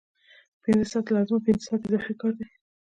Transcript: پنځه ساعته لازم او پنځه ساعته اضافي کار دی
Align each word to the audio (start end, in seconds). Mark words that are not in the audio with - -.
پنځه 0.63 0.85
ساعته 0.91 1.11
لازم 1.15 1.33
او 1.35 1.45
پنځه 1.47 1.63
ساعته 1.67 1.85
اضافي 1.87 2.13
کار 2.21 2.33
دی 2.37 2.45